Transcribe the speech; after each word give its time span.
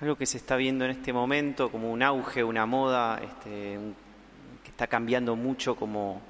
Algo 0.00 0.16
que 0.16 0.26
se 0.26 0.36
está 0.36 0.56
viendo 0.56 0.84
en 0.84 0.90
este 0.90 1.10
momento 1.10 1.70
como 1.70 1.90
un 1.90 2.02
auge, 2.02 2.44
una 2.44 2.66
moda, 2.66 3.18
este, 3.22 3.78
que 4.62 4.68
está 4.68 4.86
cambiando 4.86 5.36
mucho 5.36 5.74
como 5.74 6.20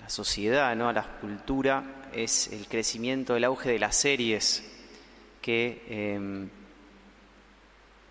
la, 0.00 0.08
sociedad, 0.08 0.76
¿no? 0.76 0.92
la 0.92 1.02
cultura, 1.20 1.82
es 2.12 2.46
el 2.52 2.68
crecimiento, 2.68 3.34
el 3.34 3.42
auge 3.42 3.70
de 3.70 3.78
las 3.80 3.96
series, 3.96 4.62
que 5.40 5.84
em, 5.88 6.48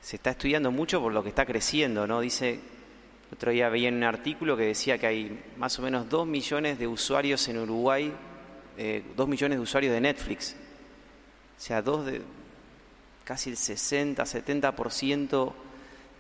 se 0.02 0.18
está 0.18 0.32
estudiando 0.32 0.72
mucho 0.72 1.00
por 1.00 1.14
lo 1.14 1.24
que 1.24 1.30
está 1.30 1.46
creciendo, 1.46 2.08
¿no? 2.08 2.20
Dice, 2.20 2.60
otro 3.32 3.52
día 3.52 3.70
veía 3.70 3.88
en 3.88 3.96
un 3.96 4.04
artículo 4.04 4.58
que 4.58 4.64
decía 4.64 4.98
que 4.98 5.08
hay 5.08 5.44
más 5.56 5.80
o 5.80 5.84
menos 5.84 6.10
dos 6.10 6.28
millones 6.28 6.80
de 6.80 6.88
usuarios 6.88 7.48
en 7.48 7.60
Uruguay, 7.60 8.12
eh, 8.78 9.04
dos 9.16 9.28
millones 9.30 9.58
de 9.58 9.62
usuarios 9.62 9.94
de 9.94 10.02
Netflix. 10.02 10.56
O 11.58 11.62
sea, 11.62 11.82
dos 11.82 12.06
de, 12.06 12.22
casi 13.24 13.50
el 13.50 13.58
60, 13.58 14.24
70% 14.24 15.54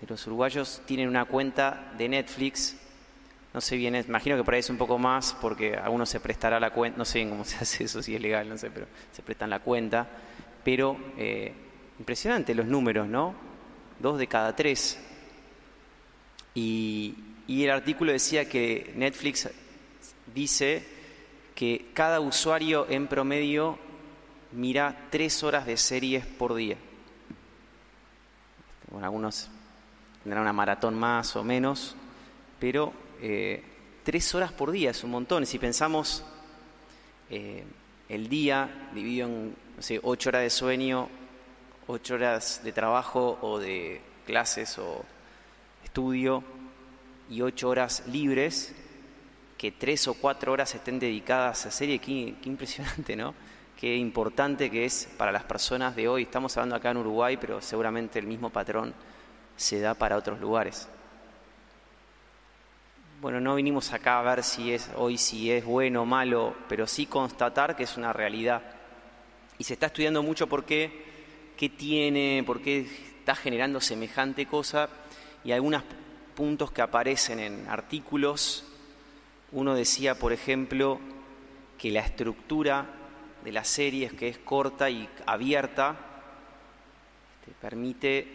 de 0.01 0.07
los 0.07 0.25
uruguayos 0.27 0.81
tienen 0.85 1.07
una 1.07 1.25
cuenta 1.25 1.93
de 1.97 2.09
Netflix. 2.09 2.77
No 3.53 3.61
sé 3.61 3.75
bien, 3.75 3.95
imagino 3.95 4.37
que 4.37 4.43
por 4.43 4.53
ahí 4.53 4.61
es 4.61 4.69
un 4.69 4.77
poco 4.77 4.97
más 4.97 5.35
porque 5.41 5.77
a 5.77 5.89
uno 5.89 6.05
se 6.05 6.19
prestará 6.19 6.59
la 6.59 6.71
cuenta, 6.71 6.97
no 6.97 7.05
sé 7.05 7.19
bien 7.19 7.29
cómo 7.29 7.43
se 7.43 7.57
hace 7.61 7.83
eso, 7.83 8.01
si 8.01 8.15
es 8.15 8.21
legal, 8.21 8.47
no 8.47 8.57
sé, 8.57 8.71
pero 8.71 8.87
se 9.11 9.21
prestan 9.21 9.49
la 9.49 9.59
cuenta. 9.59 10.07
Pero 10.63 10.97
eh, 11.17 11.53
impresionante 11.99 12.55
los 12.55 12.65
números, 12.65 13.07
¿no? 13.07 13.35
Dos 13.99 14.17
de 14.17 14.27
cada 14.27 14.55
tres. 14.55 14.99
Y, 16.53 17.15
y 17.47 17.63
el 17.63 17.71
artículo 17.71 18.11
decía 18.11 18.47
que 18.47 18.93
Netflix 18.95 19.49
dice 20.33 20.85
que 21.55 21.87
cada 21.93 22.19
usuario 22.19 22.87
en 22.89 23.07
promedio 23.07 23.77
mira 24.51 25.07
tres 25.09 25.43
horas 25.43 25.65
de 25.65 25.77
series 25.77 26.25
por 26.25 26.55
día. 26.55 26.77
Bueno, 28.91 29.05
algunos 29.05 29.47
tendrán 30.21 30.43
una 30.43 30.51
maratón 30.53 30.99
más 30.99 31.35
o 31.37 31.43
menos, 31.45 31.95
pero 32.59 32.91
eh, 33.21 33.63
tres 34.03 34.35
horas 34.35 34.51
por 34.51 34.69
día 34.71 34.91
es 34.91 35.03
un 35.05 35.11
montón. 35.11 35.45
Si 35.45 35.57
pensamos 35.59 36.25
eh, 37.29 37.63
el 38.09 38.27
día 38.27 38.89
dividido 38.93 39.27
en 39.27 39.55
no 39.77 39.81
sé, 39.81 39.99
ocho 40.03 40.29
horas 40.29 40.41
de 40.41 40.49
sueño, 40.49 41.07
ocho 41.87 42.15
horas 42.15 42.61
de 42.65 42.73
trabajo 42.73 43.39
o 43.41 43.59
de 43.59 44.01
clases 44.25 44.77
o 44.77 45.05
estudio 45.85 46.43
y 47.29 47.41
ocho 47.41 47.69
horas 47.69 48.03
libres, 48.07 48.75
que 49.57 49.71
tres 49.71 50.05
o 50.09 50.15
cuatro 50.15 50.51
horas 50.51 50.75
estén 50.75 50.99
dedicadas 50.99 51.65
a 51.65 51.71
serie, 51.71 51.99
qué, 51.99 52.35
qué 52.41 52.49
impresionante, 52.49 53.15
¿no? 53.15 53.33
Qué 53.79 53.95
importante 53.95 54.69
que 54.69 54.85
es 54.85 55.09
para 55.17 55.31
las 55.31 55.43
personas 55.43 55.95
de 55.95 56.07
hoy. 56.07 56.23
Estamos 56.23 56.55
hablando 56.57 56.75
acá 56.75 56.91
en 56.91 56.97
Uruguay, 56.97 57.37
pero 57.37 57.61
seguramente 57.61 58.19
el 58.19 58.27
mismo 58.27 58.49
patrón 58.49 58.93
se 59.55 59.79
da 59.79 59.93
para 59.93 60.17
otros 60.17 60.39
lugares. 60.39 60.87
Bueno, 63.21 63.39
no 63.39 63.55
vinimos 63.55 63.93
acá 63.93 64.19
a 64.19 64.23
ver 64.23 64.43
si 64.43 64.73
es 64.73 64.89
hoy 64.95 65.17
si 65.17 65.51
es 65.51 65.63
bueno 65.63 66.01
o 66.01 66.05
malo, 66.05 66.55
pero 66.67 66.87
sí 66.87 67.05
constatar 67.05 67.75
que 67.75 67.83
es 67.83 67.95
una 67.95 68.11
realidad. 68.11 68.63
Y 69.59 69.63
se 69.63 69.73
está 69.73 69.85
estudiando 69.85 70.23
mucho 70.23 70.47
por 70.47 70.65
qué, 70.65 71.05
qué 71.55 71.69
tiene, 71.69 72.43
por 72.45 72.61
qué 72.61 72.79
está 73.19 73.35
generando 73.35 73.79
semejante 73.79 74.47
cosa 74.47 74.89
y 75.43 75.51
algunos 75.51 75.83
puntos 76.35 76.71
que 76.71 76.81
aparecen 76.81 77.39
en 77.39 77.67
artículos. 77.67 78.65
Uno 79.51 79.75
decía, 79.75 80.15
por 80.15 80.33
ejemplo, 80.33 80.99
que 81.77 81.91
la 81.91 81.99
estructura 81.99 82.87
de 83.43 83.51
las 83.51 83.67
series, 83.67 84.13
que 84.13 84.27
es 84.27 84.37
corta 84.37 84.89
y 84.89 85.09
abierta, 85.25 85.97
este, 87.39 87.53
permite 87.59 88.27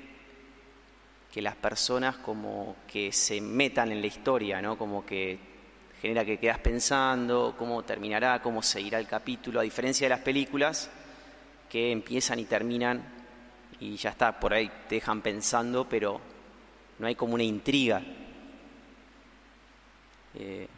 que 1.33 1.43
las 1.43 1.57
personas 1.57 2.17
como 2.17 2.77
que 2.89 3.12
se 3.12 3.41
metan 3.41 3.93
en 3.93 4.01
la 4.01 4.07
historia, 4.07 4.61
¿no? 4.61 4.77
Como 4.77 5.05
que 5.05 5.39
genera 6.00 6.25
que 6.25 6.39
quedas 6.39 6.59
pensando 6.59 7.55
cómo 7.59 7.83
terminará, 7.83 8.43
cómo 8.43 8.62
seguirá 8.62 8.99
el 8.99 9.06
capítulo, 9.06 9.61
a 9.61 9.62
diferencia 9.62 10.06
de 10.06 10.11
las 10.11 10.21
películas 10.21 10.91
que 11.71 11.93
empiezan 11.93 12.39
y 12.39 12.45
terminan 12.45 13.03
y 13.81 13.97
ya 13.97 14.11
está, 14.11 14.39
por 14.41 14.55
ahí 14.55 14.71
te 14.89 14.97
dejan 14.97 15.21
pensando, 15.21 15.87
pero 15.89 16.21
no 16.99 17.06
hay 17.06 17.15
como 17.15 17.34
una 17.34 17.43
intriga. 17.43 18.03
Eh, 20.34 20.69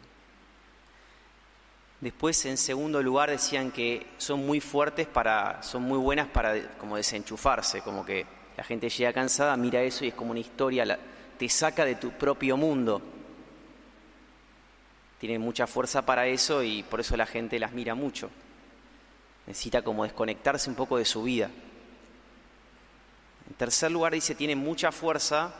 Después, 2.01 2.45
en 2.45 2.57
segundo 2.57 3.03
lugar, 3.03 3.29
decían 3.29 3.71
que 3.71 4.07
son 4.17 4.45
muy 4.45 4.61
fuertes 4.61 5.05
para, 5.05 5.61
son 5.61 5.83
muy 5.83 5.97
buenas 5.97 6.27
para 6.27 6.77
como 6.77 6.95
desenchufarse, 6.95 7.81
como 7.81 8.05
que 8.05 8.25
la 8.55 8.63
gente 8.63 8.89
llega 8.89 9.11
cansada, 9.11 9.57
mira 9.57 9.81
eso 9.81 10.05
y 10.05 10.09
es 10.09 10.13
como 10.13 10.31
una 10.31 10.39
historia, 10.39 10.97
te 11.37 11.49
saca 11.49 11.83
de 11.83 11.95
tu 11.95 12.11
propio 12.11 12.55
mundo. 12.55 13.01
Tiene 15.19 15.39
mucha 15.39 15.67
fuerza 15.67 16.05
para 16.05 16.25
eso 16.27 16.63
y 16.63 16.83
por 16.83 17.01
eso 17.01 17.17
la 17.17 17.25
gente 17.25 17.59
las 17.59 17.73
mira 17.73 17.95
mucho. 17.95 18.29
Necesita 19.47 19.81
como 19.81 20.03
desconectarse 20.03 20.69
un 20.69 20.77
poco 20.77 20.97
de 20.97 21.03
su 21.03 21.23
vida. 21.23 21.49
En 23.49 23.55
tercer 23.55 23.91
lugar, 23.91 24.13
dice, 24.13 24.35
tiene 24.35 24.55
mucha 24.55 24.93
fuerza 24.93 25.53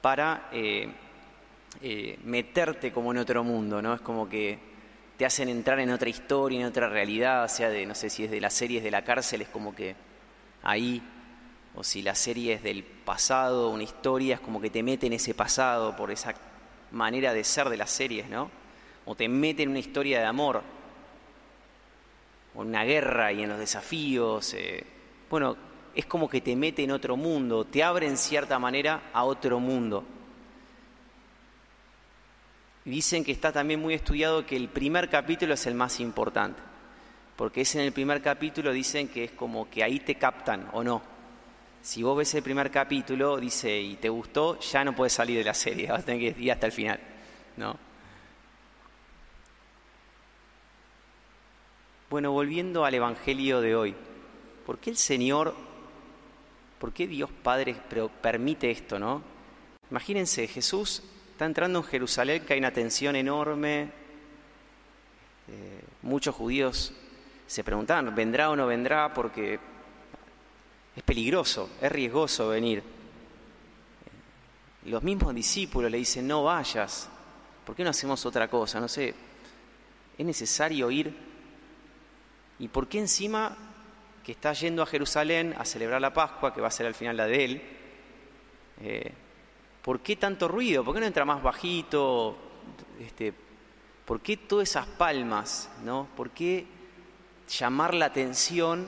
para 0.00 0.48
eh, 0.52 0.92
eh, 1.80 2.18
meterte 2.24 2.92
como 2.92 3.12
en 3.12 3.18
otro 3.18 3.44
mundo, 3.44 3.80
¿no? 3.80 3.94
Es 3.94 4.00
como 4.00 4.28
que 4.28 4.73
te 5.16 5.24
hacen 5.24 5.48
entrar 5.48 5.78
en 5.80 5.90
otra 5.90 6.08
historia, 6.08 6.60
en 6.60 6.66
otra 6.66 6.88
realidad, 6.88 7.44
o 7.44 7.48
sea, 7.48 7.68
de, 7.68 7.86
no 7.86 7.94
sé 7.94 8.10
si 8.10 8.24
es 8.24 8.30
de 8.30 8.40
las 8.40 8.54
series 8.54 8.82
de 8.82 8.90
la 8.90 9.04
cárcel, 9.04 9.42
es 9.42 9.48
como 9.48 9.74
que 9.74 9.94
ahí, 10.62 11.02
o 11.74 11.84
si 11.84 12.02
la 12.02 12.14
serie 12.14 12.54
es 12.54 12.62
del 12.62 12.82
pasado, 12.82 13.70
una 13.70 13.82
historia, 13.82 14.36
es 14.36 14.40
como 14.40 14.60
que 14.60 14.70
te 14.70 14.82
mete 14.82 15.06
en 15.06 15.12
ese 15.12 15.34
pasado 15.34 15.94
por 15.94 16.10
esa 16.10 16.34
manera 16.90 17.32
de 17.32 17.44
ser 17.44 17.68
de 17.68 17.76
las 17.76 17.90
series, 17.90 18.28
¿no? 18.28 18.50
O 19.04 19.14
te 19.14 19.28
mete 19.28 19.62
en 19.62 19.70
una 19.70 19.78
historia 19.78 20.18
de 20.18 20.26
amor, 20.26 20.62
o 22.54 22.62
en 22.62 22.68
una 22.68 22.84
guerra 22.84 23.32
y 23.32 23.42
en 23.42 23.48
los 23.48 23.58
desafíos. 23.58 24.54
Eh. 24.54 24.84
Bueno, 25.28 25.56
es 25.94 26.06
como 26.06 26.28
que 26.28 26.40
te 26.40 26.56
mete 26.56 26.82
en 26.82 26.90
otro 26.90 27.16
mundo, 27.16 27.64
te 27.64 27.82
abre 27.82 28.06
en 28.06 28.16
cierta 28.16 28.58
manera 28.58 29.10
a 29.12 29.24
otro 29.24 29.60
mundo. 29.60 30.04
Dicen 32.84 33.24
que 33.24 33.32
está 33.32 33.50
también 33.50 33.80
muy 33.80 33.94
estudiado 33.94 34.44
que 34.44 34.56
el 34.56 34.68
primer 34.68 35.08
capítulo 35.08 35.54
es 35.54 35.66
el 35.66 35.74
más 35.74 36.00
importante, 36.00 36.60
porque 37.34 37.62
es 37.62 37.74
en 37.74 37.80
el 37.80 37.92
primer 37.92 38.20
capítulo, 38.20 38.72
dicen 38.72 39.08
que 39.08 39.24
es 39.24 39.30
como 39.30 39.70
que 39.70 39.82
ahí 39.82 40.00
te 40.00 40.16
captan 40.16 40.68
o 40.72 40.84
no. 40.84 41.00
Si 41.80 42.02
vos 42.02 42.16
ves 42.16 42.34
el 42.34 42.42
primer 42.42 42.70
capítulo, 42.70 43.38
dice, 43.38 43.80
y 43.80 43.96
te 43.96 44.10
gustó, 44.10 44.60
ya 44.60 44.84
no 44.84 44.94
puedes 44.94 45.14
salir 45.14 45.38
de 45.38 45.44
la 45.44 45.54
serie, 45.54 45.88
vas 45.90 46.02
a 46.02 46.04
tener 46.04 46.34
que 46.34 46.42
ir 46.42 46.52
hasta 46.52 46.66
el 46.66 46.72
final, 46.72 47.00
¿no? 47.56 47.76
Bueno, 52.10 52.32
volviendo 52.32 52.84
al 52.84 52.94
Evangelio 52.94 53.62
de 53.62 53.74
hoy, 53.74 53.94
¿por 54.66 54.78
qué 54.78 54.90
el 54.90 54.98
Señor, 54.98 55.54
por 56.78 56.92
qué 56.92 57.06
Dios 57.06 57.30
Padre 57.42 57.74
permite 58.20 58.70
esto, 58.70 58.98
no? 58.98 59.22
Imagínense, 59.90 60.46
Jesús 60.46 61.02
Está 61.34 61.46
entrando 61.46 61.80
en 61.80 61.84
Jerusalén, 61.86 62.44
que 62.46 62.52
hay 62.52 62.60
una 62.60 62.70
tensión 62.70 63.16
enorme. 63.16 63.90
Eh, 65.48 65.80
muchos 66.02 66.32
judíos 66.32 66.92
se 67.48 67.64
preguntaban, 67.64 68.14
¿vendrá 68.14 68.50
o 68.50 68.56
no 68.56 68.68
vendrá? 68.68 69.12
Porque 69.12 69.58
es 70.94 71.02
peligroso, 71.02 71.70
es 71.82 71.90
riesgoso 71.90 72.50
venir. 72.50 72.84
Los 74.84 75.02
mismos 75.02 75.34
discípulos 75.34 75.90
le 75.90 75.98
dicen, 75.98 76.28
no 76.28 76.44
vayas, 76.44 77.08
¿por 77.66 77.74
qué 77.74 77.82
no 77.82 77.90
hacemos 77.90 78.24
otra 78.24 78.46
cosa? 78.46 78.78
No 78.78 78.86
sé, 78.86 79.12
es 80.16 80.24
necesario 80.24 80.88
ir. 80.88 81.12
¿Y 82.60 82.68
por 82.68 82.86
qué 82.86 83.00
encima 83.00 83.56
que 84.22 84.30
está 84.30 84.52
yendo 84.52 84.84
a 84.84 84.86
Jerusalén 84.86 85.52
a 85.58 85.64
celebrar 85.64 86.00
la 86.00 86.14
Pascua, 86.14 86.54
que 86.54 86.60
va 86.60 86.68
a 86.68 86.70
ser 86.70 86.86
al 86.86 86.94
final 86.94 87.16
la 87.16 87.26
de 87.26 87.44
él, 87.44 87.62
eh, 88.82 89.12
¿Por 89.84 90.00
qué 90.00 90.16
tanto 90.16 90.48
ruido? 90.48 90.82
¿Por 90.82 90.94
qué 90.94 91.00
no 91.00 91.06
entra 91.06 91.26
más 91.26 91.42
bajito? 91.42 92.34
Este, 92.98 93.34
¿Por 94.06 94.22
qué 94.22 94.38
todas 94.38 94.70
esas 94.70 94.86
palmas? 94.86 95.68
¿no? 95.84 96.08
¿Por 96.16 96.30
qué 96.30 96.64
llamar 97.46 97.92
la 97.92 98.06
atención 98.06 98.86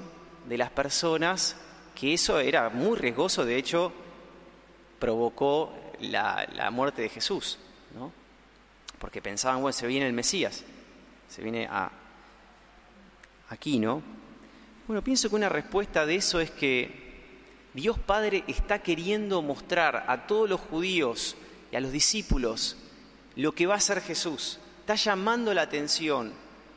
de 0.48 0.56
las 0.56 0.70
personas? 0.70 1.54
Que 1.94 2.14
eso 2.14 2.40
era 2.40 2.70
muy 2.70 2.96
riesgoso, 2.96 3.44
de 3.44 3.56
hecho, 3.56 3.93
provocó 4.98 5.70
la, 6.00 6.70
muerte 6.72 7.02
de 7.02 7.10
Jesús. 7.10 7.58
¿no? 7.94 8.10
Porque 8.98 9.20
pensaban, 9.20 9.60
bueno, 9.60 9.75
se 9.75 9.87
viene 9.87 10.06
el 10.06 10.14
Mesías, 10.14 10.64
se 11.28 11.43
viene 11.43 11.66
a, 11.70 11.90
aquí, 13.50 13.78
¿no? 13.78 14.00
Bueno, 14.87 15.02
pienso 15.02 15.28
que 15.28 15.37
una 15.37 15.50
respuesta 15.50 16.06
de 16.06 16.14
eso 16.14 16.40
es 16.40 16.50
que 16.52 17.06
Dios 17.76 17.99
Padre 17.99 18.43
está 18.46 18.78
queriendo 18.78 19.43
mostrar 19.43 20.06
a 20.08 20.26
todos 20.26 20.49
los 20.49 20.62
judíos 20.62 21.37
y 21.70 21.76
a 21.76 21.81
los 21.81 21.93
discípulos 21.93 22.75
lo 23.34 23.52
que 23.52 23.67
va 23.67 23.75
a 23.75 23.81
ser 23.81 24.00
Jesús. 24.00 24.58
Está 24.81 24.94
llamando 24.94 25.52
la 25.52 25.61
atención, 25.61 26.32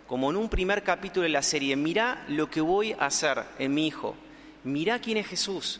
como 0.08 0.30
en 0.30 0.36
un 0.36 0.50
primer 0.50 0.84
capítulo 0.84 1.24
de 1.24 1.30
la 1.30 1.42
serie, 1.42 1.78
mirá 1.78 2.26
lo 2.28 2.50
que 2.50 2.60
voy 2.60 2.92
a 2.92 3.06
hacer 3.06 3.46
en 3.60 3.74
mi 3.74 3.88
Hijo. 3.88 4.14
mirá 4.66 5.00
quién 5.00 5.16
es 5.16 5.28
Jesús. 5.28 5.80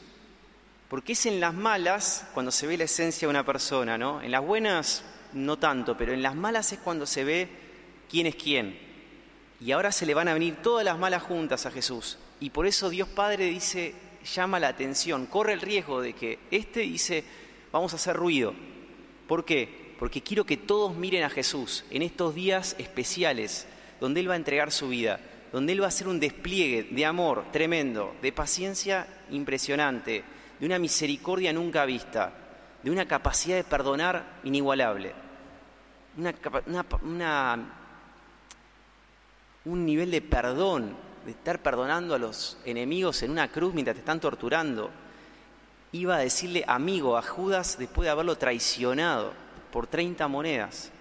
Porque 0.88 1.12
es 1.12 1.26
en 1.26 1.42
las 1.42 1.54
malas 1.54 2.26
cuando 2.34 2.54
se 2.54 2.66
ve 2.66 2.78
la 2.78 2.86
esencia 2.86 3.28
de 3.28 3.32
una 3.32 3.46
persona, 3.46 3.98
¿no? 3.98 4.22
En 4.22 4.32
las 4.32 4.42
buenas 4.42 5.04
no 5.34 5.60
tanto, 5.60 5.98
pero 5.98 6.14
en 6.14 6.24
las 6.24 6.34
malas 6.34 6.72
es 6.72 6.80
cuando 6.80 7.06
se 7.06 7.26
ve 7.26 7.50
quién 8.10 8.26
es 8.26 8.36
quién. 8.36 8.80
Y 9.60 9.74
ahora 9.74 9.92
se 9.92 10.06
le 10.06 10.14
van 10.14 10.30
a 10.30 10.34
venir 10.34 10.62
todas 10.64 10.86
las 10.86 10.98
malas 10.98 11.24
juntas 11.24 11.66
a 11.66 11.72
Jesús. 11.72 12.18
Y 12.40 12.52
por 12.52 12.66
eso 12.66 12.90
Dios 12.90 13.10
Padre 13.10 13.48
dice, 13.48 14.08
llama 14.24 14.60
la 14.60 14.70
atención, 14.70 15.26
corre 15.26 15.54
el 15.54 15.62
riesgo 15.62 16.02
de 16.02 16.14
que 16.14 16.40
este 16.52 16.82
dice, 16.82 17.24
vamos 17.72 17.94
a 17.94 17.98
hacer 17.98 18.16
ruido. 18.16 18.54
¿Por 19.28 19.46
qué? 19.46 19.96
Porque 20.00 20.22
quiero 20.22 20.46
que 20.46 20.58
todos 20.58 20.96
miren 20.96 21.24
a 21.24 21.30
Jesús 21.30 21.86
en 21.90 22.02
estos 22.02 22.34
días 22.36 22.76
especiales, 22.80 23.68
donde 24.00 24.22
Él 24.22 24.30
va 24.30 24.34
a 24.34 24.38
entregar 24.38 24.72
su 24.72 24.90
vida, 24.90 25.20
donde 25.52 25.74
Él 25.74 25.82
va 25.82 25.86
a 25.86 25.90
hacer 25.90 26.08
un 26.08 26.20
despliegue 26.20 26.84
de 26.84 27.06
amor 27.06 27.46
tremendo, 27.52 28.16
de 28.22 28.32
paciencia 28.32 29.08
impresionante, 29.32 30.24
de 30.60 30.66
una 30.66 30.80
misericordia 30.80 31.54
nunca 31.54 31.86
vista, 31.86 32.34
de 32.84 32.92
una 32.92 33.08
capacidad 33.08 33.58
de 33.58 33.64
perdonar 33.64 34.40
inigualable, 34.44 35.14
un 39.66 39.86
nivel 39.86 40.12
de 40.12 40.22
perdón, 40.22 40.96
de 41.26 41.32
estar 41.32 41.62
perdonando 41.62 42.16
a 42.16 42.20
los 42.20 42.58
enemigos 42.66 43.22
en 43.24 43.32
una 43.32 43.52
cruz 43.52 43.74
mientras 43.74 43.96
te 43.96 44.00
están 44.00 44.20
torturando. 44.20 44.90
Iba 45.92 46.16
a 46.16 46.20
decirle 46.20 46.64
amigo 46.68 47.18
a 47.18 47.22
Judas 47.22 47.78
después 47.78 48.06
de 48.06 48.12
haberlo 48.12 48.38
traicionado 48.38 49.34
por 49.72 49.88
30 49.88 50.28
monedas. 50.28 50.92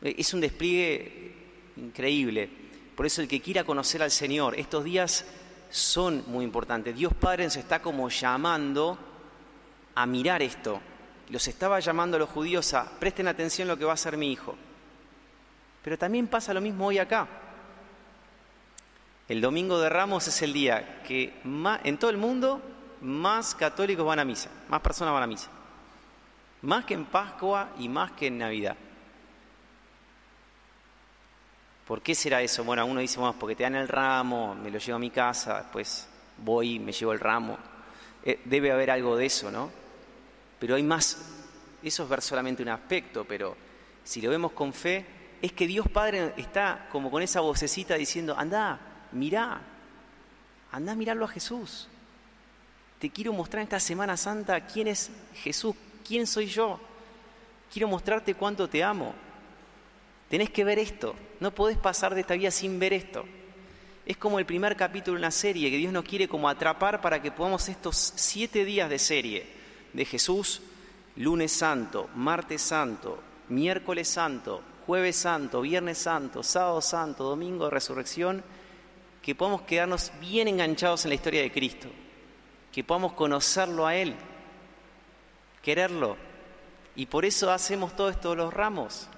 Es 0.00 0.32
un 0.32 0.40
despliegue 0.40 1.34
increíble. 1.76 2.48
Por 2.94 3.06
eso 3.06 3.22
el 3.22 3.28
que 3.28 3.40
quiera 3.40 3.64
conocer 3.64 4.02
al 4.02 4.10
Señor, 4.10 4.58
estos 4.58 4.84
días 4.84 5.24
son 5.70 6.24
muy 6.26 6.44
importantes. 6.44 6.96
Dios 6.96 7.14
Padre 7.14 7.44
nos 7.44 7.56
está 7.56 7.80
como 7.80 8.08
llamando 8.08 8.98
a 9.94 10.06
mirar 10.06 10.42
esto. 10.42 10.80
Los 11.30 11.46
estaba 11.48 11.80
llamando 11.80 12.16
a 12.16 12.20
los 12.20 12.30
judíos 12.30 12.74
a 12.74 12.84
presten 12.98 13.28
atención 13.28 13.68
a 13.68 13.72
lo 13.72 13.78
que 13.78 13.84
va 13.84 13.92
a 13.92 13.94
hacer 13.94 14.16
mi 14.16 14.32
hijo. 14.32 14.56
Pero 15.82 15.96
también 15.96 16.26
pasa 16.26 16.52
lo 16.52 16.60
mismo 16.60 16.86
hoy 16.86 16.98
acá. 16.98 17.26
El 19.30 19.40
domingo 19.40 19.78
de 19.78 19.88
Ramos 19.88 20.26
es 20.26 20.42
el 20.42 20.52
día 20.52 21.04
que 21.06 21.32
en 21.84 21.98
todo 21.98 22.10
el 22.10 22.16
mundo 22.16 22.60
más 23.00 23.54
católicos 23.54 24.04
van 24.04 24.18
a 24.18 24.24
misa, 24.24 24.50
más 24.68 24.80
personas 24.80 25.14
van 25.14 25.22
a 25.22 25.28
misa. 25.28 25.48
Más 26.62 26.84
que 26.84 26.94
en 26.94 27.04
Pascua 27.04 27.68
y 27.78 27.88
más 27.88 28.10
que 28.10 28.26
en 28.26 28.38
Navidad. 28.38 28.76
¿Por 31.86 32.02
qué 32.02 32.16
será 32.16 32.42
eso? 32.42 32.64
Bueno, 32.64 32.84
uno 32.84 32.98
dice, 32.98 33.20
bueno, 33.20 33.36
porque 33.38 33.54
te 33.54 33.62
dan 33.62 33.76
el 33.76 33.86
ramo, 33.86 34.56
me 34.56 34.68
lo 34.68 34.80
llevo 34.80 34.96
a 34.96 34.98
mi 34.98 35.10
casa, 35.10 35.58
después 35.58 36.08
voy 36.38 36.80
me 36.80 36.90
llevo 36.90 37.12
el 37.12 37.20
ramo. 37.20 37.56
Eh, 38.24 38.40
debe 38.46 38.72
haber 38.72 38.90
algo 38.90 39.16
de 39.16 39.26
eso, 39.26 39.48
¿no? 39.52 39.70
Pero 40.58 40.74
hay 40.74 40.82
más, 40.82 41.18
eso 41.84 42.02
es 42.02 42.08
ver 42.08 42.20
solamente 42.20 42.64
un 42.64 42.70
aspecto, 42.70 43.24
pero 43.24 43.56
si 44.02 44.20
lo 44.20 44.28
vemos 44.28 44.50
con 44.50 44.72
fe, 44.72 45.06
es 45.40 45.52
que 45.52 45.68
Dios 45.68 45.86
Padre 45.88 46.34
está 46.36 46.88
como 46.90 47.12
con 47.12 47.22
esa 47.22 47.38
vocecita 47.38 47.94
diciendo, 47.94 48.34
anda, 48.36 48.89
mirá, 49.12 49.60
anda 50.72 50.92
a 50.92 50.96
mirarlo 50.96 51.24
a 51.24 51.28
Jesús. 51.28 51.88
Te 52.98 53.10
quiero 53.10 53.32
mostrar 53.32 53.62
esta 53.62 53.80
Semana 53.80 54.16
Santa 54.16 54.66
quién 54.66 54.88
es 54.88 55.10
Jesús, 55.34 55.74
quién 56.06 56.26
soy 56.26 56.46
yo. 56.46 56.78
Quiero 57.72 57.88
mostrarte 57.88 58.34
cuánto 58.34 58.68
te 58.68 58.84
amo. 58.84 59.14
Tenés 60.28 60.50
que 60.50 60.64
ver 60.64 60.78
esto. 60.78 61.14
No 61.40 61.52
podés 61.52 61.78
pasar 61.78 62.14
de 62.14 62.20
esta 62.20 62.34
vida 62.34 62.50
sin 62.50 62.78
ver 62.78 62.92
esto. 62.92 63.24
Es 64.06 64.16
como 64.16 64.38
el 64.38 64.46
primer 64.46 64.76
capítulo 64.76 65.16
de 65.16 65.20
una 65.20 65.30
serie 65.30 65.70
que 65.70 65.76
Dios 65.76 65.92
nos 65.92 66.04
quiere 66.04 66.28
como 66.28 66.48
atrapar 66.48 67.00
para 67.00 67.22
que 67.22 67.30
podamos 67.30 67.68
estos 67.68 68.12
siete 68.16 68.64
días 68.64 68.90
de 68.90 68.98
serie 68.98 69.46
de 69.92 70.04
Jesús, 70.04 70.62
lunes 71.16 71.52
santo, 71.52 72.08
martes 72.14 72.62
santo, 72.62 73.20
miércoles 73.48 74.08
santo, 74.08 74.62
jueves 74.86 75.16
santo, 75.16 75.60
viernes 75.60 75.98
santo, 75.98 76.42
sábado 76.42 76.80
santo, 76.80 77.24
domingo 77.24 77.66
de 77.66 77.70
resurrección, 77.70 78.42
que 79.22 79.34
podamos 79.34 79.62
quedarnos 79.62 80.12
bien 80.20 80.48
enganchados 80.48 81.04
en 81.04 81.10
la 81.10 81.14
historia 81.14 81.42
de 81.42 81.52
Cristo, 81.52 81.88
que 82.72 82.84
podamos 82.84 83.12
conocerlo 83.12 83.86
a 83.86 83.94
Él, 83.94 84.14
quererlo. 85.62 86.16
Y 86.96 87.06
por 87.06 87.24
eso 87.24 87.50
hacemos 87.50 87.94
todo 87.94 88.10
esto 88.10 88.34
los 88.34 88.52
ramos, 88.52 89.08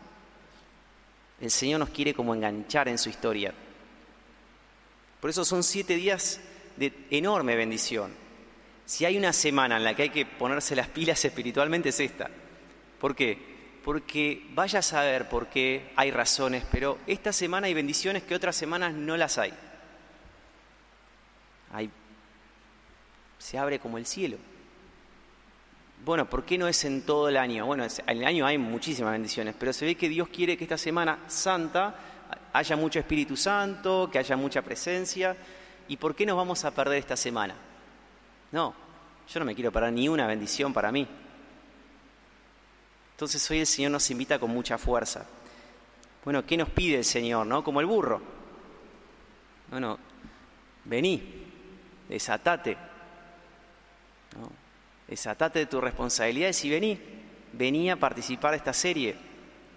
el 1.41 1.51
Señor 1.51 1.81
nos 1.81 1.91
quiere 1.91 2.15
como 2.15 2.35
enganchar 2.35 2.89
en 2.89 2.99
su 2.99 3.09
historia. 3.09 3.53
Por 5.21 5.31
eso 5.31 5.45
son 5.45 5.63
siete 5.63 5.97
días 5.97 6.41
de 6.77 6.93
enorme 7.11 7.57
bendición. 7.57 8.13
Si 8.87 9.05
hay 9.05 9.17
una 9.17 9.33
semana 9.33 9.77
en 9.77 9.85
la 9.85 9.95
que 9.95 10.03
hay 10.03 10.11
que 10.11 10.27
ponerse 10.27 10.77
las 10.77 10.89
pilas 10.89 11.25
espiritualmente 11.25 11.89
es 11.89 12.01
esta. 12.01 12.31
¿Por 13.01 13.17
qué? 13.17 13.39
Porque 13.85 14.47
vaya 14.55 14.79
a 14.79 14.83
saber 14.83 15.29
por 15.29 15.49
qué 15.49 15.91
hay 15.97 16.13
razones, 16.13 16.65
pero 16.71 16.99
esta 17.07 17.33
semana 17.33 17.67
hay 17.67 17.75
bendiciones 17.75 18.23
que 18.23 18.35
otras 18.35 18.55
semanas 18.55 18.95
no 18.95 19.17
las 19.17 19.39
hay. 19.39 19.53
Se 23.43 23.59
abre 23.59 23.81
como 23.81 23.99
el 23.99 24.07
cielo. 24.07 24.39
Bueno, 26.05 26.29
¿por 26.29 26.45
qué 26.45 26.59
no 26.59 26.69
es 26.69 26.85
en 26.85 27.03
todo 27.03 27.29
el 27.29 27.37
año? 27.37 27.67
Bueno, 27.67 27.85
en 27.85 28.19
el 28.19 28.25
año 28.25 28.47
hay 28.47 28.59
muchísimas 28.59 29.13
bendiciones, 29.13 29.55
pero 29.59 29.73
se 29.73 29.85
ve 29.85 29.95
que 29.95 30.09
Dios 30.09 30.29
quiere 30.29 30.57
que 30.57 30.65
esta 30.65 30.79
Semana 30.79 31.19
Santa 31.29 31.95
haya 32.53 32.77
mucho 32.77 32.99
Espíritu 32.99 33.37
Santo, 33.37 34.09
que 34.11 34.19
haya 34.19 34.37
mucha 34.37 34.63
presencia. 34.63 35.37
¿Y 35.89 35.97
por 35.97 36.15
qué 36.15 36.25
nos 36.25 36.37
vamos 36.37 36.65
a 36.65 36.73
perder 36.73 36.99
esta 36.99 37.17
semana? 37.17 37.55
No, 38.53 38.75
yo 39.29 39.41
no 39.41 39.47
me 39.47 39.55
quiero 39.55 39.73
parar 39.73 39.93
ni 39.93 40.09
una 40.09 40.27
bendición 40.27 40.73
para 40.73 40.93
mí. 40.93 41.07
Entonces 43.13 43.51
hoy 43.51 43.61
el 43.61 43.67
Señor 43.67 43.93
nos 43.93 44.11
invita 44.11 44.39
con 44.39 44.51
mucha 44.51 44.79
fuerza. 44.79 45.27
Bueno, 46.25 46.45
¿qué 46.45 46.57
nos 46.57 46.71
pide 46.71 46.99
el 46.99 47.05
Señor? 47.05 47.47
¿No? 47.47 47.63
Como 47.63 47.81
el 47.81 47.87
burro. 47.87 48.21
Bueno, 49.71 49.99
vení, 50.85 51.42
desatate. 52.13 52.77
¿no? 54.39 54.63
desatate 55.13 55.59
de 55.61 55.67
tus 55.67 55.83
responsabilidades 55.83 56.65
y 56.65 56.71
vení, 56.71 56.99
vení 57.53 57.91
a 57.91 57.97
participar 57.97 58.53
de 58.53 58.57
esta 58.59 58.73
serie, 58.73 59.15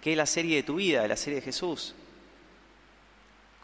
que 0.00 0.12
es 0.12 0.16
la 0.16 0.26
serie 0.26 0.56
de 0.56 0.62
tu 0.62 0.76
vida, 0.76 1.06
la 1.06 1.16
serie 1.16 1.40
de 1.40 1.44
Jesús. 1.44 1.94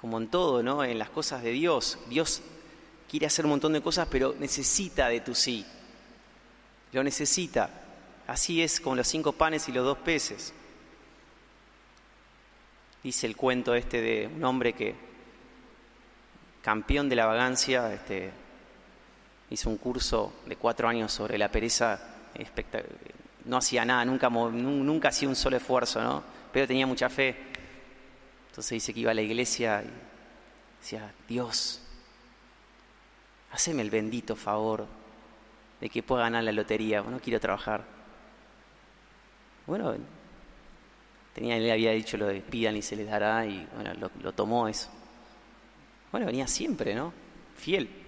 Como 0.00 0.18
en 0.18 0.28
todo, 0.28 0.62
¿no? 0.62 0.84
En 0.84 0.98
las 0.98 1.08
cosas 1.08 1.42
de 1.42 1.52
Dios. 1.52 1.98
Dios 2.08 2.42
quiere 3.08 3.26
hacer 3.26 3.46
un 3.46 3.52
montón 3.52 3.72
de 3.72 3.80
cosas, 3.80 4.08
pero 4.10 4.34
necesita 4.38 5.08
de 5.08 5.20
tu 5.20 5.34
sí. 5.34 5.64
Lo 6.92 7.02
necesita. 7.02 7.70
Así 8.26 8.62
es 8.62 8.80
con 8.80 8.96
los 8.96 9.06
cinco 9.06 9.32
panes 9.32 9.68
y 9.68 9.72
los 9.72 9.84
dos 9.84 9.98
peces. 9.98 10.52
Dice 13.02 13.26
el 13.26 13.36
cuento 13.36 13.74
este 13.74 14.00
de 14.00 14.26
un 14.26 14.44
hombre 14.44 14.74
que, 14.74 14.94
campeón 16.62 17.08
de 17.08 17.16
la 17.16 17.26
vagancia, 17.26 17.92
este, 17.94 18.30
hizo 19.52 19.68
un 19.68 19.76
curso 19.76 20.32
de 20.46 20.56
cuatro 20.56 20.88
años 20.88 21.12
sobre 21.12 21.38
la 21.38 21.50
pereza, 21.50 21.98
no 23.44 23.56
hacía 23.56 23.84
nada, 23.84 24.04
nunca, 24.04 24.28
nunca 24.30 25.08
hacía 25.08 25.28
un 25.28 25.36
solo 25.36 25.56
esfuerzo, 25.56 26.02
¿no? 26.02 26.22
pero 26.52 26.66
tenía 26.66 26.86
mucha 26.86 27.08
fe. 27.08 27.34
Entonces 28.50 28.70
dice 28.70 28.92
que 28.92 29.00
iba 29.00 29.10
a 29.10 29.14
la 29.14 29.22
iglesia 29.22 29.82
y 29.82 30.80
decía, 30.80 31.12
Dios, 31.26 31.80
haceme 33.50 33.82
el 33.82 33.90
bendito 33.90 34.36
favor 34.36 34.86
de 35.80 35.88
que 35.88 36.02
pueda 36.02 36.22
ganar 36.22 36.44
la 36.44 36.52
lotería, 36.52 37.02
no 37.02 37.18
quiero 37.20 37.40
trabajar. 37.40 37.84
Bueno, 39.66 39.94
tenía, 41.34 41.56
él 41.56 41.70
había 41.70 41.92
dicho 41.92 42.16
lo 42.16 42.26
de 42.26 42.40
pidan 42.40 42.76
y 42.76 42.82
se 42.82 42.96
les 42.96 43.08
dará 43.08 43.46
y 43.46 43.66
bueno, 43.74 44.10
lo 44.20 44.32
tomó 44.32 44.68
eso. 44.68 44.90
Bueno, 46.10 46.26
venía 46.26 46.46
siempre, 46.46 46.94
¿no? 46.94 47.12
Fiel. 47.56 48.01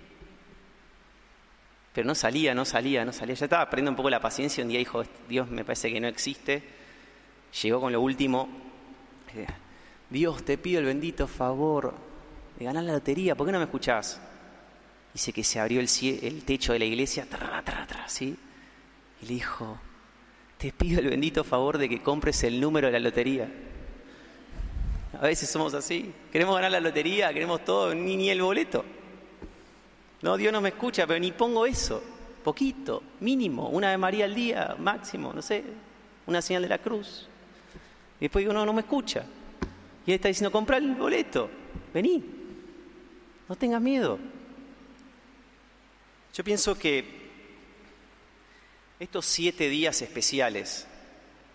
Pero 1.95 2.09
no 2.09 2.15
salía, 2.17 2.55
no 2.55 2.65
salía, 2.65 3.05
no 3.05 3.13
salía. 3.13 3.37
Ya 3.37 3.47
estaba 3.47 3.71
perdiendo 3.71 3.93
un 3.93 3.97
poco 3.97 4.11
la 4.11 4.21
paciencia. 4.21 4.65
Un 4.65 4.69
día 4.69 4.81
dijo, 4.81 5.05
Dios 5.29 5.49
me 5.49 5.65
parece 5.65 5.93
que 5.93 6.01
no 6.01 6.09
existe. 6.09 6.61
Llegó 7.63 7.81
con 7.81 7.93
lo 7.93 8.01
último. 8.01 8.49
Dios, 10.11 10.45
te 10.45 10.59
pido 10.59 10.81
el 10.81 10.87
bendito 10.87 11.29
favor 11.29 11.95
de 12.59 12.65
ganar 12.65 12.83
la 12.83 12.95
lotería. 12.95 13.37
¿Por 13.37 13.47
qué 13.47 13.53
no 13.53 13.59
me 13.59 13.65
escuchás? 13.67 14.21
Dice 15.13 15.33
que 15.33 15.45
se 15.45 15.61
abrió 15.61 15.79
el, 15.79 15.89
el 16.21 16.45
techo 16.45 16.73
de 16.73 16.81
la 16.81 16.85
iglesia. 16.85 17.27
Tra, 17.31 17.63
tra, 17.65 17.87
tra, 17.87 18.09
¿sí? 18.09 18.37
Y 19.23 19.27
le 19.27 19.35
dijo, 19.35 19.79
te 20.59 20.73
pido 20.73 20.99
el 20.99 21.11
bendito 21.11 21.45
favor 21.45 21.79
de 21.79 21.89
que 21.89 22.03
compres 22.03 22.43
el 22.43 22.61
número 22.61 22.89
de 22.89 22.93
la 22.95 22.99
lotería. 22.99 23.49
A 25.21 25.27
veces 25.27 25.49
somos 25.49 25.75
así. 25.75 26.13
Queremos 26.33 26.57
ganar 26.57 26.73
la 26.73 26.81
lotería, 26.81 27.33
queremos 27.33 27.65
todo, 27.65 27.95
ni, 27.95 28.17
ni 28.17 28.31
el 28.31 28.43
boleto. 28.43 28.85
No, 30.25 30.39
Dios 30.39 30.55
no 30.55 30.63
me 30.63 30.71
escucha, 30.71 31.07
pero 31.07 31.21
ni 31.21 31.33
pongo 31.33 31.67
eso. 31.67 32.03
Poquito, 32.43 33.03
mínimo, 33.21 33.69
una 33.69 33.91
de 33.91 33.99
María 33.99 34.25
al 34.25 34.35
día, 34.35 34.75
máximo, 34.79 35.35
no 35.35 35.43
sé, 35.43 35.63
una 36.27 36.41
señal 36.41 36.63
de 36.63 36.69
la 36.71 36.79
cruz. 36.79 37.29
Y 38.19 38.25
después 38.25 38.43
digo, 38.43 38.55
no, 38.55 38.65
no 38.65 38.73
me 38.73 38.81
escucha. 38.81 39.23
Y 40.07 40.11
él 40.11 40.15
está 40.15 40.29
diciendo, 40.29 40.51
compra 40.51 40.79
el 40.79 40.95
boleto, 40.95 41.51
vení, 41.93 42.25
no 43.47 43.55
tengas 43.55 43.83
miedo. 43.83 44.19
Yo 46.33 46.43
pienso 46.43 46.75
que 46.75 47.05
estos 48.99 49.27
siete 49.27 49.69
días 49.69 50.01
especiales, 50.01 50.87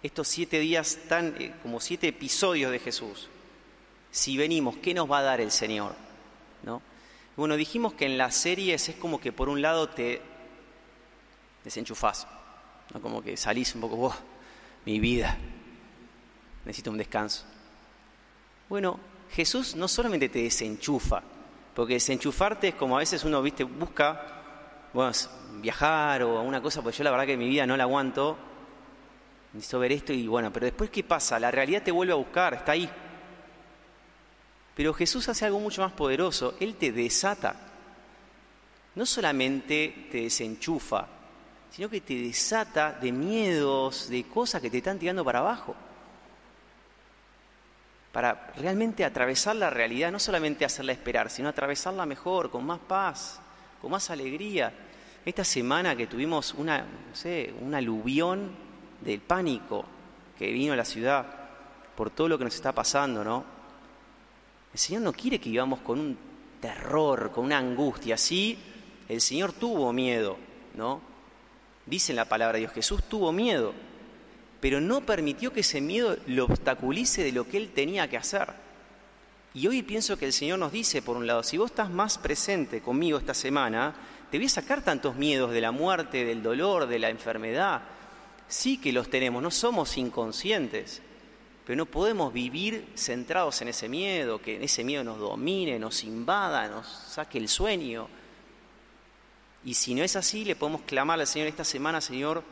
estos 0.03 0.27
siete 0.27 0.59
días 0.59 0.99
tan 1.07 1.33
eh, 1.41 1.55
como 1.63 1.79
siete 1.79 2.09
episodios 2.09 2.71
de 2.71 2.77
Jesús, 2.77 3.29
si 4.11 4.37
venimos, 4.37 4.77
¿qué 4.77 4.93
nos 4.93 5.09
va 5.09 5.17
a 5.17 5.23
dar 5.23 5.41
el 5.41 5.49
Señor? 5.49 5.95
¿No? 6.61 6.83
Bueno, 7.35 7.55
dijimos 7.55 7.93
que 7.93 8.05
en 8.05 8.17
las 8.17 8.35
series 8.35 8.89
es 8.89 8.95
como 8.95 9.19
que 9.19 9.31
por 9.31 9.49
un 9.49 9.61
lado 9.61 9.89
te 9.89 10.21
desenchufás, 11.63 12.27
¿no? 12.93 13.01
como 13.01 13.21
que 13.21 13.37
salís 13.37 13.73
un 13.75 13.81
poco, 13.81 13.95
oh, 14.07 14.15
mi 14.85 14.99
vida, 14.99 15.37
necesito 16.65 16.91
un 16.91 16.97
descanso. 16.97 17.45
Bueno, 18.67 18.99
Jesús 19.31 19.75
no 19.75 19.87
solamente 19.87 20.29
te 20.29 20.43
desenchufa, 20.43 21.21
porque 21.75 21.93
desenchufarte 21.93 22.69
es 22.69 22.75
como 22.75 22.97
a 22.97 22.99
veces 22.99 23.23
uno, 23.23 23.41
viste, 23.41 23.63
busca 23.63 24.39
bueno, 24.93 25.11
viajar 25.61 26.23
o 26.23 26.41
una 26.41 26.61
cosa, 26.61 26.81
pues 26.81 26.97
yo 26.97 27.03
la 27.03 27.11
verdad 27.11 27.25
que 27.25 27.37
mi 27.37 27.47
vida 27.47 27.65
no 27.65 27.77
la 27.77 27.83
aguanto, 27.83 28.37
necesito 29.53 29.79
ver 29.79 29.91
esto 29.91 30.13
y 30.13 30.27
bueno, 30.27 30.51
pero 30.51 30.65
después 30.65 30.89
¿qué 30.89 31.03
pasa? 31.03 31.39
La 31.39 31.51
realidad 31.51 31.83
te 31.83 31.91
vuelve 31.91 32.13
a 32.13 32.17
buscar, 32.17 32.53
está 32.53 32.73
ahí. 32.73 32.89
Pero 34.79 34.93
Jesús 34.93 35.27
hace 35.27 35.45
algo 35.45 35.59
mucho 35.59 35.81
más 35.81 35.91
poderoso, 35.91 36.55
Él 36.57 36.75
te 36.75 36.93
desata. 36.93 37.53
No 38.95 39.05
solamente 39.05 40.07
te 40.09 40.21
desenchufa, 40.21 41.05
sino 41.69 41.89
que 41.89 41.99
te 41.99 42.13
desata 42.13 42.93
de 42.93 43.11
miedos, 43.11 44.07
de 44.07 44.23
cosas 44.23 44.61
que 44.61 44.69
te 44.69 44.77
están 44.77 44.97
tirando 44.97 45.25
para 45.25 45.39
abajo. 45.39 45.75
Para 48.13 48.53
realmente 48.55 49.03
atravesar 49.03 49.57
la 49.57 49.69
realidad, 49.69 50.13
no 50.13 50.19
solamente 50.19 50.63
hacerla 50.63 50.93
esperar, 50.93 51.29
sino 51.29 51.49
atravesarla 51.49 52.05
mejor, 52.05 52.49
con 52.49 52.65
más 52.65 52.79
paz 52.79 53.41
con 53.81 53.91
más 53.91 54.09
alegría. 54.09 54.71
Esta 55.25 55.43
semana 55.43 55.93
que 55.93 56.07
tuvimos 56.07 56.53
una, 56.53 56.83
no 56.83 57.15
sé, 57.15 57.53
un 57.59 57.75
aluvión 57.75 58.55
del 59.01 59.19
pánico 59.19 59.83
que 60.37 60.49
vino 60.53 60.71
a 60.71 60.77
la 60.77 60.85
ciudad 60.85 61.25
por 61.97 62.11
todo 62.11 62.29
lo 62.29 62.37
que 62.37 62.45
nos 62.45 62.55
está 62.55 62.71
pasando, 62.71 63.25
¿no? 63.25 63.58
El 64.73 64.79
Señor 64.79 65.01
no 65.01 65.13
quiere 65.13 65.39
que 65.39 65.49
vivamos 65.49 65.79
con 65.79 65.99
un 65.99 66.17
terror, 66.61 67.31
con 67.31 67.45
una 67.45 67.57
angustia. 67.57 68.17
Sí, 68.17 68.57
el 69.07 69.21
Señor 69.21 69.53
tuvo 69.53 69.91
miedo, 69.91 70.37
¿no? 70.75 71.01
Dice 71.85 72.11
en 72.11 72.17
la 72.17 72.25
palabra 72.25 72.53
de 72.53 72.59
Dios, 72.59 72.73
Jesús 72.73 73.03
tuvo 73.03 73.31
miedo, 73.31 73.73
pero 74.59 74.79
no 74.79 75.01
permitió 75.01 75.51
que 75.51 75.61
ese 75.61 75.81
miedo 75.81 76.17
lo 76.27 76.45
obstaculice 76.45 77.23
de 77.23 77.31
lo 77.31 77.47
que 77.47 77.57
él 77.57 77.71
tenía 77.73 78.07
que 78.07 78.17
hacer. 78.17 78.53
Y 79.55 79.65
hoy 79.65 79.81
pienso 79.81 80.17
que 80.17 80.25
el 80.25 80.33
Señor 80.33 80.59
nos 80.59 80.71
dice, 80.71 81.01
por 81.01 81.17
un 81.17 81.25
lado, 81.25 81.41
si 81.41 81.57
vos 81.57 81.71
estás 81.71 81.89
más 81.89 82.19
presente 82.19 82.81
conmigo 82.81 83.17
esta 83.17 83.33
semana, 83.33 83.95
te 84.29 84.37
voy 84.37 84.45
a 84.45 84.49
sacar 84.49 84.83
tantos 84.83 85.15
miedos 85.15 85.51
de 85.51 85.61
la 85.61 85.71
muerte, 85.71 86.23
del 86.23 86.43
dolor, 86.43 86.85
de 86.85 86.99
la 86.99 87.09
enfermedad. 87.09 87.81
Sí 88.47 88.77
que 88.77 88.93
los 88.93 89.09
tenemos, 89.09 89.41
no 89.41 89.49
somos 89.49 89.97
inconscientes, 89.97 91.01
pero 91.69 91.77
no 91.77 91.85
podemos 91.85 92.33
vivir 92.33 92.93
centrados 92.95 93.61
en 93.61 93.67
ese 93.67 93.87
miedo, 93.87 94.41
que 94.41 94.55
ese 94.63 94.83
miedo 94.83 95.03
nos 95.03 95.19
domine, 95.19 95.77
nos 95.77 96.03
invada, 96.03 96.67
nos 96.67 96.87
saque 96.87 97.37
el 97.37 97.47
sueño. 97.47 98.07
Y 99.63 99.75
si 99.75 99.93
no 99.93 100.03
es 100.03 100.15
así, 100.15 100.45
le 100.45 100.55
podemos 100.55 100.81
clamar 100.81 101.19
al 101.19 101.27
Señor 101.27 101.47
esta 101.47 101.63
semana, 101.63 102.01
Señor, 102.01 102.43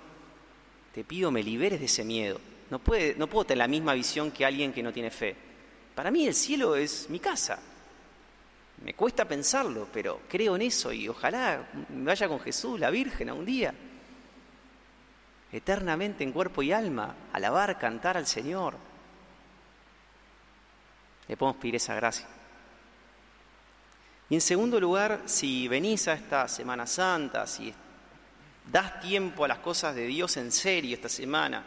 te 0.93 1.03
pido 1.03 1.31
me 1.31 1.41
liberes 1.41 1.79
de 1.79 1.87
ese 1.87 2.03
miedo. 2.03 2.39
No, 2.69 2.77
puede, 2.77 3.15
no 3.15 3.25
puedo 3.25 3.45
tener 3.45 3.57
la 3.57 3.67
misma 3.67 3.95
visión 3.95 4.29
que 4.29 4.45
alguien 4.45 4.71
que 4.71 4.83
no 4.83 4.93
tiene 4.93 5.09
fe. 5.09 5.35
Para 5.95 6.11
mí 6.11 6.27
el 6.27 6.35
cielo 6.35 6.75
es 6.75 7.09
mi 7.09 7.17
casa. 7.17 7.57
Me 8.83 8.93
cuesta 8.93 9.25
pensarlo, 9.25 9.87
pero 9.91 10.21
creo 10.29 10.55
en 10.57 10.61
eso 10.61 10.93
y 10.93 11.09
ojalá 11.09 11.67
vaya 11.89 12.27
con 12.27 12.39
Jesús, 12.39 12.79
la 12.79 12.91
Virgen, 12.91 13.29
a 13.29 13.33
un 13.33 13.45
día. 13.45 13.73
Eternamente 15.51 16.23
en 16.23 16.31
cuerpo 16.31 16.61
y 16.61 16.71
alma, 16.71 17.15
alabar, 17.33 17.79
cantar 17.79 18.15
al 18.15 18.27
Señor. 18.27 18.85
Le 21.27 21.37
podemos 21.37 21.59
pedir 21.59 21.75
esa 21.75 21.95
gracia. 21.95 22.27
Y 24.29 24.35
en 24.35 24.41
segundo 24.41 24.79
lugar, 24.79 25.21
si 25.25 25.67
venís 25.67 26.07
a 26.07 26.13
esta 26.13 26.47
Semana 26.47 26.85
Santa, 26.85 27.47
si 27.47 27.73
das 28.71 28.99
tiempo 28.99 29.45
a 29.45 29.47
las 29.47 29.59
cosas 29.59 29.95
de 29.95 30.05
Dios 30.05 30.35
en 30.37 30.51
serio 30.51 30.95
esta 30.95 31.09
semana, 31.09 31.63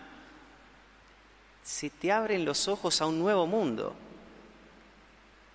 se 1.63 1.91
te 1.91 2.13
abren 2.13 2.45
los 2.45 2.69
ojos 2.69 3.01
a 3.01 3.07
un 3.07 3.19
nuevo 3.19 3.47
mundo. 3.47 3.95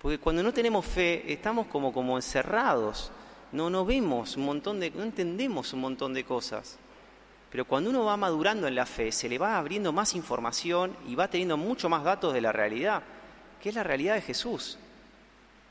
Porque 0.02 0.18
cuando 0.18 0.42
no 0.42 0.52
tenemos 0.52 0.84
fe 0.84 1.32
estamos 1.32 1.66
como, 1.68 2.16
encerrados, 2.16 3.10
no, 3.52 3.70
no 3.70 3.84
vemos 3.84 4.36
un 4.36 4.44
montón 4.44 4.80
de, 4.80 4.90
no 4.90 5.02
entendemos 5.02 5.72
un 5.72 5.80
montón 5.80 6.12
de 6.12 6.24
cosas. 6.24 6.78
Pero 7.50 7.64
cuando 7.64 7.90
uno 7.90 8.04
va 8.04 8.16
madurando 8.16 8.66
en 8.66 8.74
la 8.74 8.86
fe, 8.86 9.12
se 9.12 9.28
le 9.28 9.38
va 9.38 9.56
abriendo 9.56 9.92
más 9.92 10.14
información 10.14 10.96
y 11.06 11.14
va 11.14 11.28
teniendo 11.28 11.56
mucho 11.56 11.88
más 11.88 12.02
datos 12.02 12.34
de 12.34 12.40
la 12.40 12.52
realidad, 12.52 13.02
que 13.62 13.70
es 13.70 13.74
la 13.74 13.82
realidad 13.82 14.14
de 14.14 14.22
Jesús, 14.22 14.78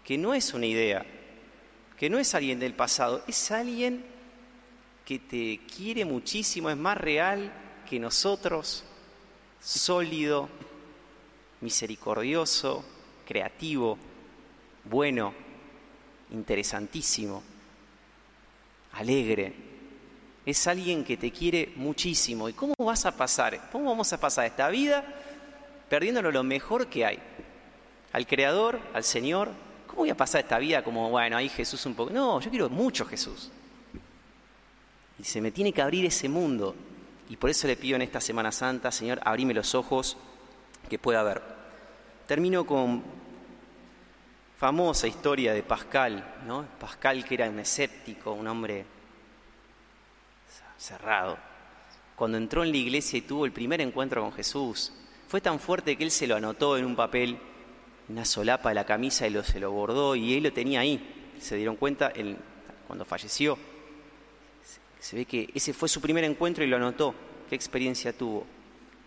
que 0.04 0.18
no 0.18 0.34
es 0.34 0.54
una 0.54 0.66
idea, 0.66 1.06
que 1.98 2.10
no 2.10 2.20
es 2.20 2.36
alguien 2.36 2.60
del 2.60 2.74
pasado, 2.74 3.24
es 3.28 3.52
alguien 3.52 4.06
que 5.06 5.20
te 5.20 5.60
quiere 5.66 6.06
muchísimo, 6.06 6.70
es 6.70 6.78
más 6.78 6.98
real 6.98 7.52
que 7.90 8.00
nosotros, 8.00 8.84
sólido, 9.62 10.50
misericordioso, 11.62 12.84
creativo 13.26 13.98
bueno, 14.86 15.34
interesantísimo, 16.32 17.42
alegre. 18.94 19.54
Es 20.46 20.68
alguien 20.68 21.04
que 21.04 21.18
te 21.18 21.32
quiere 21.32 21.74
muchísimo. 21.76 22.48
¿Y 22.48 22.54
cómo 22.54 22.76
vas 22.78 23.06
a 23.06 23.18
pasar? 23.18 23.70
¿Cómo 23.72 23.90
vamos 23.90 24.14
a 24.14 24.20
pasar 24.20 24.46
esta 24.46 24.70
vida 24.70 25.04
perdiéndolo 25.90 26.32
lo 26.32 26.44
mejor 26.44 26.88
que 26.88 27.06
hay? 27.06 27.20
Al 28.16 28.26
Creador, 28.26 28.80
al 28.94 29.04
Señor. 29.04 29.50
¿Cómo 29.88 30.04
voy 30.04 30.10
a 30.10 30.16
pasar 30.16 30.40
esta 30.40 30.58
vida 30.58 30.82
como, 30.86 31.10
bueno, 31.10 31.36
ahí 31.36 31.50
Jesús 31.50 31.86
un 31.86 31.96
poco? 31.96 32.14
No, 32.14 32.40
yo 32.40 32.50
quiero 32.50 32.70
mucho 32.70 33.06
Jesús. 33.06 33.52
Y 35.20 35.24
se 35.26 35.42
me 35.42 35.52
tiene 35.52 35.74
que 35.74 35.82
abrir 35.82 36.06
ese 36.06 36.30
mundo. 36.30 36.74
Y 37.28 37.36
por 37.36 37.50
eso 37.50 37.68
le 37.68 37.76
pido 37.76 37.98
en 37.98 38.04
esta 38.04 38.22
Semana 38.22 38.54
Santa, 38.54 38.90
Señor, 38.90 39.20
abrime 39.26 39.54
los 39.54 39.76
ojos 39.76 40.16
que 40.90 40.98
pueda 40.98 41.24
ver. 41.24 41.42
Termino 42.26 42.66
con 42.66 43.04
famosa 44.58 45.08
historia 45.08 45.54
de 45.54 45.64
Pascal, 45.64 46.36
¿no? 46.48 46.66
Pascal 46.80 47.26
que 47.26 47.34
era 47.34 47.50
un 47.50 47.60
escéptico, 47.60 48.32
un 48.32 48.48
hombre 48.48 48.86
cerrado. 50.78 51.38
Cuando 52.16 52.38
entró 52.38 52.64
en 52.64 52.72
la 52.72 52.78
iglesia 52.78 53.18
y 53.18 53.24
tuvo 53.24 53.46
el 53.46 53.52
primer 53.52 53.82
encuentro 53.82 54.22
con 54.22 54.32
Jesús, 54.32 54.94
fue 55.28 55.42
tan 55.42 55.60
fuerte 55.60 55.98
que 55.98 56.06
él 56.06 56.12
se 56.12 56.28
lo 56.28 56.38
anotó 56.38 56.78
en 56.78 56.86
un 56.86 56.96
papel, 56.96 57.38
una 58.10 58.26
solapa 58.26 58.70
de 58.70 58.76
la 58.76 58.86
camisa 58.86 59.28
y 59.28 59.32
lo, 59.32 59.44
se 59.44 59.60
lo 59.60 59.72
bordó 59.72 60.16
y 60.16 60.36
él 60.36 60.44
lo 60.44 60.54
tenía 60.54 60.82
ahí. 60.82 61.34
Se 61.40 61.56
dieron 61.56 61.76
cuenta 61.76 62.14
cuando 62.88 63.06
falleció. 63.06 63.58
Se 65.00 65.16
ve 65.16 65.26
que 65.26 65.50
ese 65.54 65.74
fue 65.74 65.90
su 65.90 66.02
primer 66.02 66.24
encuentro 66.24 66.64
y 66.64 66.68
lo 66.68 66.78
anotó. 66.78 67.14
¿Qué 67.50 67.56
experiencia 67.56 68.14
tuvo? 68.14 68.46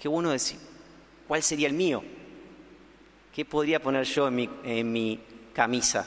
Qué 0.01 0.09
bueno 0.09 0.31
decir, 0.31 0.59
¿cuál 1.27 1.43
sería 1.43 1.67
el 1.67 1.75
mío? 1.75 2.03
¿Qué 3.35 3.45
podría 3.45 3.81
poner 3.81 4.05
yo 4.05 4.29
en 4.29 4.35
mi, 4.35 4.51
en 4.65 4.93
mi 4.93 5.21
camisa. 5.59 6.07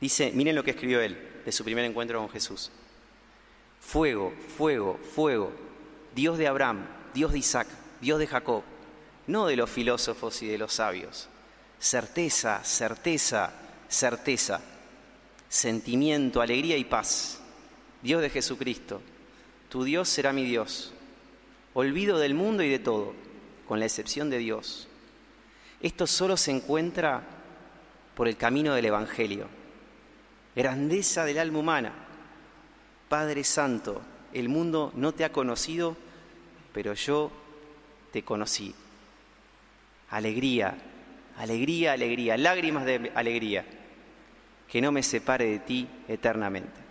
Dice, 0.00 0.32
miren 0.32 0.54
lo 0.54 0.64
que 0.64 0.70
escribió 0.70 1.02
él 1.02 1.42
de 1.44 1.52
su 1.52 1.62
primer 1.62 1.84
encuentro 1.84 2.18
con 2.18 2.30
Jesús. 2.30 2.72
Fuego, 3.80 4.32
fuego, 4.56 4.98
fuego, 5.14 5.52
Dios 6.14 6.38
de 6.38 6.48
Abraham, 6.48 6.86
Dios 7.12 7.32
de 7.32 7.40
Isaac, 7.40 7.68
Dios 8.00 8.18
de 8.18 8.26
Jacob, 8.26 8.62
no 9.26 9.46
de 9.46 9.56
los 9.56 9.70
filósofos 9.70 10.42
y 10.42 10.46
de 10.46 10.58
los 10.58 10.74
sabios. 10.74 11.28
Certeza, 11.78 12.62
certeza, 12.64 13.52
certeza, 13.88 14.60
sentimiento, 15.48 16.40
alegría 16.40 16.76
y 16.76 16.84
paz. 16.84 17.40
Dios 18.02 18.20
de 18.20 18.30
Jesucristo, 18.30 19.00
tu 19.68 19.84
Dios 19.84 20.08
será 20.08 20.32
mi 20.32 20.44
Dios. 20.44 20.92
Olvido 21.72 22.18
del 22.18 22.34
mundo 22.34 22.62
y 22.62 22.68
de 22.68 22.78
todo, 22.78 23.14
con 23.66 23.80
la 23.80 23.86
excepción 23.86 24.30
de 24.30 24.38
Dios. 24.38 24.88
Esto 25.80 26.06
solo 26.06 26.36
se 26.36 26.50
encuentra 26.50 27.22
por 28.14 28.28
el 28.28 28.36
camino 28.36 28.74
del 28.74 28.86
Evangelio. 28.86 29.48
Grandeza 30.54 31.24
del 31.24 31.38
alma 31.38 31.58
humana. 31.58 31.92
Padre 33.08 33.44
Santo, 33.44 34.00
el 34.32 34.48
mundo 34.48 34.92
no 34.94 35.12
te 35.12 35.24
ha 35.24 35.32
conocido, 35.32 35.96
pero 36.72 36.94
yo 36.94 37.30
te 38.12 38.22
conocí. 38.22 38.74
Alegría, 40.14 40.76
alegría, 41.36 41.92
alegría, 41.94 42.36
lágrimas 42.36 42.84
de 42.84 43.10
alegría, 43.16 43.64
que 44.68 44.80
no 44.80 44.92
me 44.92 45.02
separe 45.02 45.46
de 45.46 45.58
ti 45.58 45.88
eternamente. 46.06 46.83